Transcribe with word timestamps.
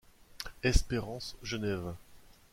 Espérance 0.63 1.35
Genève. 1.43 1.93